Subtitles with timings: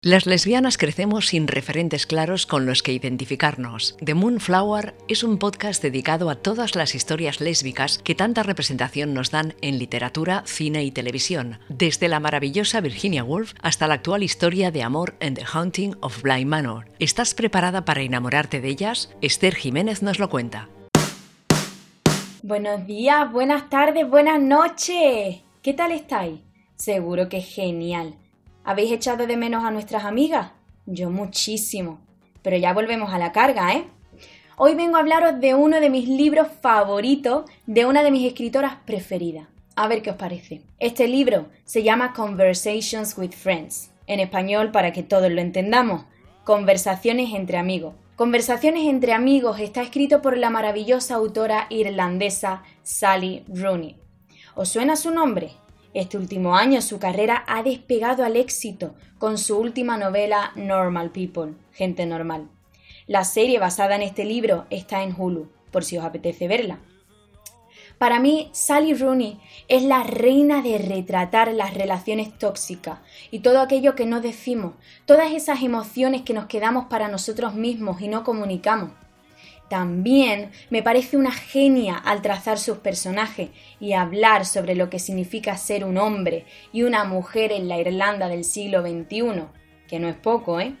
[0.00, 3.96] Las lesbianas crecemos sin referentes claros con los que identificarnos.
[3.96, 9.32] The Moonflower es un podcast dedicado a todas las historias lésbicas que tanta representación nos
[9.32, 14.70] dan en literatura, cine y televisión, desde la maravillosa Virginia Woolf hasta la actual historia
[14.70, 16.84] de amor en The Haunting of Blind Manor.
[17.00, 19.12] ¿Estás preparada para enamorarte de ellas?
[19.20, 20.68] Esther Jiménez nos lo cuenta.
[22.44, 25.40] Buenos días, buenas tardes, buenas noches.
[25.60, 26.38] ¿Qué tal estáis?
[26.76, 28.14] Seguro que genial.
[28.68, 30.50] ¿Habéis echado de menos a nuestras amigas?
[30.84, 32.00] Yo muchísimo.
[32.42, 33.86] Pero ya volvemos a la carga, ¿eh?
[34.58, 38.76] Hoy vengo a hablaros de uno de mis libros favoritos de una de mis escritoras
[38.84, 39.48] preferidas.
[39.74, 40.60] A ver qué os parece.
[40.80, 43.90] Este libro se llama Conversations with Friends.
[44.06, 46.04] En español, para que todos lo entendamos,
[46.44, 47.94] Conversaciones entre amigos.
[48.16, 53.96] Conversaciones entre amigos está escrito por la maravillosa autora irlandesa Sally Rooney.
[54.54, 55.52] ¿Os suena su nombre?
[55.98, 61.54] Este último año su carrera ha despegado al éxito con su última novela Normal People,
[61.72, 62.46] Gente Normal.
[63.08, 66.78] La serie basada en este libro está en Hulu, por si os apetece verla.
[67.98, 73.00] Para mí, Sally Rooney es la reina de retratar las relaciones tóxicas
[73.32, 74.74] y todo aquello que no decimos,
[75.04, 78.92] todas esas emociones que nos quedamos para nosotros mismos y no comunicamos.
[79.68, 85.56] También me parece una genia al trazar sus personajes y hablar sobre lo que significa
[85.56, 89.44] ser un hombre y una mujer en la Irlanda del siglo XXI,
[89.86, 90.74] que no es poco, ¿eh?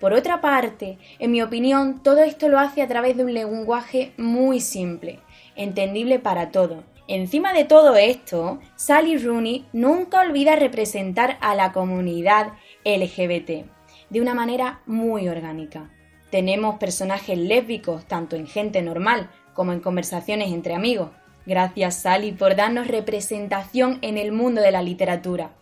[0.00, 4.12] Por otra parte, en mi opinión, todo esto lo hace a través de un lenguaje
[4.16, 5.20] muy simple,
[5.56, 6.84] entendible para todos.
[7.08, 12.52] Encima de todo esto, Sally Rooney nunca olvida representar a la comunidad
[12.84, 13.66] LGBT
[14.10, 15.90] de una manera muy orgánica.
[16.30, 21.10] Tenemos personajes lésbicos tanto en gente normal como en conversaciones entre amigos.
[21.46, 25.52] Gracias Sally por darnos representación en el mundo de la literatura.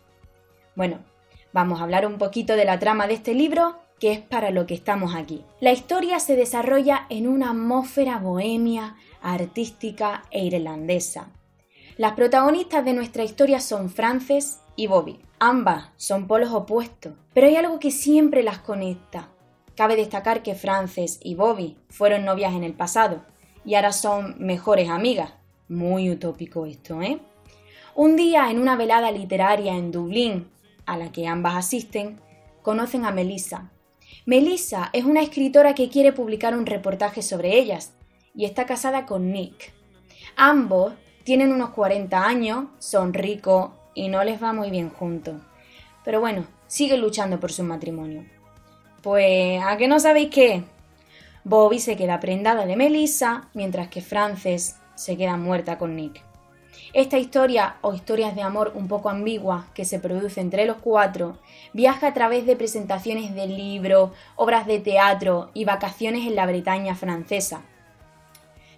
[0.74, 0.98] Bueno,
[1.52, 4.66] vamos a hablar un poquito de la trama de este libro, que es para lo
[4.66, 5.44] que estamos aquí.
[5.60, 11.28] La historia se desarrolla en una atmósfera bohemia, artística e irlandesa.
[11.96, 15.20] Las protagonistas de nuestra historia son Frances y Bobby.
[15.38, 19.30] Ambas son polos opuestos, pero hay algo que siempre las conecta,
[19.76, 23.22] Cabe destacar que Frances y Bobby fueron novias en el pasado
[23.64, 25.32] y ahora son mejores amigas.
[25.68, 27.18] Muy utópico esto, ¿eh?
[27.94, 30.48] Un día en una velada literaria en Dublín,
[30.86, 32.20] a la que ambas asisten,
[32.62, 33.70] conocen a Melissa.
[34.24, 37.92] Melissa es una escritora que quiere publicar un reportaje sobre ellas
[38.34, 39.74] y está casada con Nick.
[40.36, 40.94] Ambos
[41.24, 45.36] tienen unos 40 años, son ricos y no les va muy bien juntos.
[46.04, 48.35] Pero bueno, siguen luchando por su matrimonio.
[49.06, 50.64] Pues, ¿a qué no sabéis qué?
[51.44, 56.24] Bobby se queda prendada de Melissa, mientras que Frances se queda muerta con Nick.
[56.92, 61.38] Esta historia, o historias de amor un poco ambiguas que se produce entre los cuatro,
[61.72, 66.96] viaja a través de presentaciones de libros, obras de teatro y vacaciones en la Bretaña
[66.96, 67.62] francesa.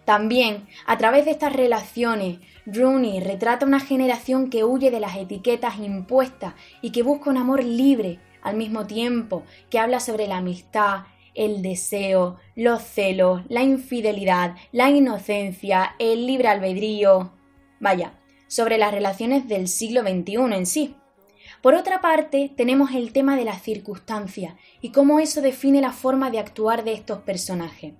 [0.05, 5.78] También, a través de estas relaciones, Rooney retrata una generación que huye de las etiquetas
[5.78, 6.53] impuestas
[6.83, 11.04] y que busca un amor libre, al mismo tiempo que habla sobre la amistad,
[11.34, 17.32] el deseo, los celos, la infidelidad, la inocencia, el libre albedrío.
[17.78, 18.14] Vaya,
[18.48, 20.97] sobre las relaciones del siglo XXI en sí.
[21.62, 26.30] Por otra parte, tenemos el tema de las circunstancias y cómo eso define la forma
[26.30, 27.94] de actuar de estos personajes.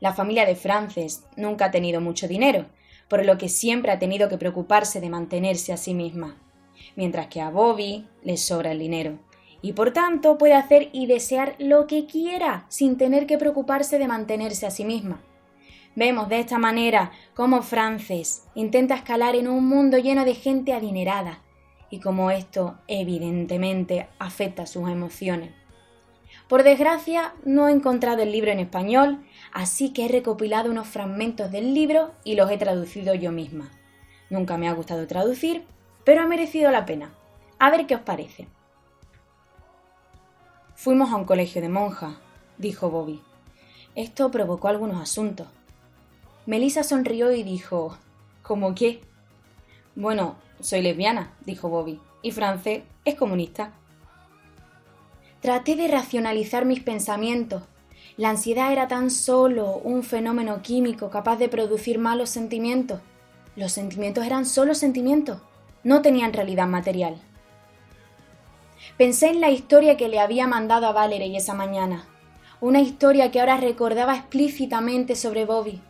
[0.00, 2.66] La familia de Frances nunca ha tenido mucho dinero,
[3.08, 6.36] por lo que siempre ha tenido que preocuparse de mantenerse a sí misma,
[6.96, 9.18] mientras que a Bobby le sobra el dinero
[9.64, 14.06] y por tanto puede hacer y desear lo que quiera sin tener que preocuparse de
[14.06, 15.22] mantenerse a sí misma.
[15.96, 21.42] Vemos de esta manera cómo Frances intenta escalar en un mundo lleno de gente adinerada
[21.88, 25.52] y cómo esto evidentemente afecta sus emociones.
[26.46, 31.50] Por desgracia, no he encontrado el libro en español, así que he recopilado unos fragmentos
[31.50, 33.70] del libro y los he traducido yo misma.
[34.28, 35.64] Nunca me ha gustado traducir,
[36.04, 37.14] pero ha merecido la pena.
[37.58, 38.46] A ver qué os parece.
[40.84, 42.14] Fuimos a un colegio de monjas,
[42.58, 43.22] dijo Bobby.
[43.94, 45.46] Esto provocó algunos asuntos.
[46.44, 47.96] Melissa sonrió y dijo
[48.42, 49.00] ¿Cómo qué?
[49.96, 53.72] Bueno, soy lesbiana, dijo Bobby, y francés es comunista.
[55.40, 57.62] Traté de racionalizar mis pensamientos.
[58.18, 63.00] La ansiedad era tan solo un fenómeno químico capaz de producir malos sentimientos.
[63.56, 65.40] Los sentimientos eran solo sentimientos,
[65.82, 67.22] no tenían realidad material.
[68.96, 72.06] Pensé en la historia que le había mandado a Valerie esa mañana,
[72.60, 75.80] una historia que ahora recordaba explícitamente sobre Bobby,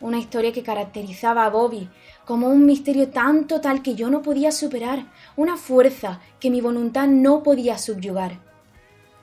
[0.00, 1.90] una historia que caracterizaba a Bobby
[2.24, 5.04] como un misterio tan total que yo no podía superar,
[5.36, 8.40] una fuerza que mi voluntad no podía subyugar.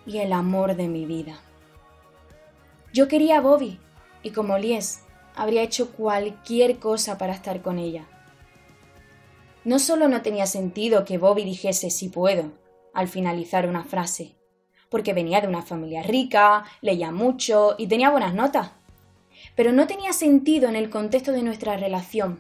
[0.06, 1.40] y el amor de mi vida.
[2.92, 3.80] Yo quería a Bobby
[4.22, 5.00] y como Lies
[5.34, 8.06] habría hecho cualquier cosa para estar con ella.
[9.64, 12.52] No solo no tenía sentido que Bobby dijese si puedo
[12.94, 14.36] al finalizar una frase,
[14.90, 18.72] porque venía de una familia rica, leía mucho y tenía buenas notas.
[19.56, 22.40] Pero no tenía sentido en el contexto de nuestra relación.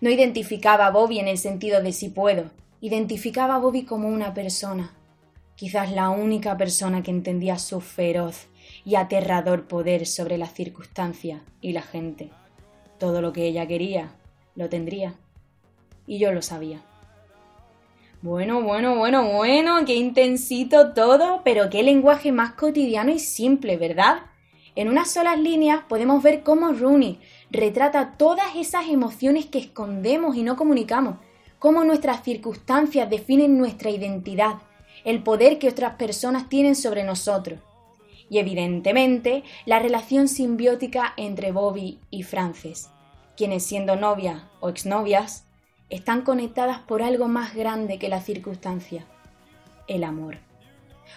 [0.00, 2.50] No identificaba a Bobby en el sentido de si puedo,
[2.80, 4.94] identificaba a Bobby como una persona,
[5.54, 8.46] quizás la única persona que entendía su feroz
[8.84, 12.30] y aterrador poder sobre las circunstancias y la gente.
[12.98, 14.14] Todo lo que ella quería,
[14.54, 15.14] lo tendría.
[16.06, 16.82] Y yo lo sabía.
[18.22, 24.22] Bueno, bueno, bueno, bueno, qué intensito todo, pero qué lenguaje más cotidiano y simple, ¿verdad?
[24.74, 27.20] En unas solas líneas podemos ver cómo Rooney
[27.50, 31.16] retrata todas esas emociones que escondemos y no comunicamos,
[31.58, 34.56] cómo nuestras circunstancias definen nuestra identidad,
[35.04, 37.60] el poder que otras personas tienen sobre nosotros.
[38.30, 42.90] Y evidentemente la relación simbiótica entre Bobby y Frances,
[43.36, 45.45] quienes siendo novias o exnovias,
[45.88, 49.04] están conectadas por algo más grande que la circunstancia,
[49.86, 50.38] el amor.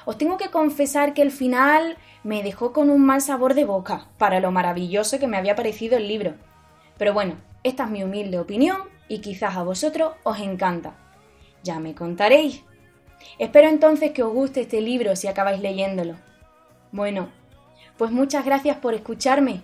[0.05, 4.07] Os tengo que confesar que el final me dejó con un mal sabor de boca
[4.17, 6.35] para lo maravilloso que me había parecido el libro.
[6.97, 8.77] Pero bueno, esta es mi humilde opinión
[9.07, 10.95] y quizás a vosotros os encanta.
[11.63, 12.63] Ya me contaréis.
[13.37, 16.15] Espero entonces que os guste este libro si acabáis leyéndolo.
[16.91, 17.29] Bueno,
[17.97, 19.61] pues muchas gracias por escucharme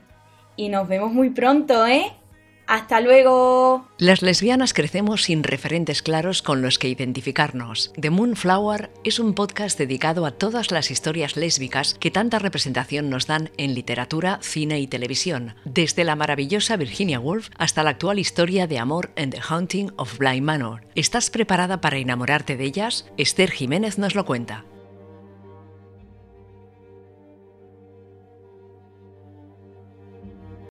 [0.56, 2.12] y nos vemos muy pronto, ¿eh?
[2.68, 3.88] Hasta luego.
[3.98, 7.94] Las lesbianas crecemos sin referentes claros con los que identificarnos.
[8.00, 13.28] The Moonflower es un podcast dedicado a todas las historias lésbicas que tanta representación nos
[13.28, 18.68] dan en literatura, cine y televisión, desde la maravillosa Virginia Woolf hasta la actual historia
[18.68, 20.82] de amor en The Haunting of Bly Manor.
[20.96, 23.06] ¿Estás preparada para enamorarte de ellas?
[23.18, 24.66] Esther Jiménez nos lo cuenta.